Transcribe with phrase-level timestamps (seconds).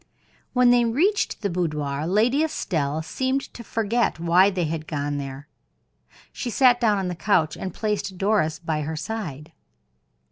[0.53, 5.47] When they reached the boudoir Lady Estelle seemed to forget why they had gone there.
[6.33, 9.51] She sat down on the couch, and placed Doris by her side.